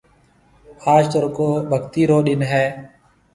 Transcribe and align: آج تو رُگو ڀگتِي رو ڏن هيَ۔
آج 0.93 1.03
تو 1.11 1.17
رُگو 1.23 1.49
ڀگتِي 1.69 2.03
رو 2.09 2.17
ڏن 2.25 2.41
هيَ۔ 2.51 2.65